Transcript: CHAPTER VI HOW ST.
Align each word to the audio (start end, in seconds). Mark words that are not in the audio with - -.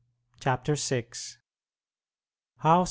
CHAPTER 0.39 0.73
VI 0.73 1.03
HOW 2.57 2.77
ST. 2.77 2.79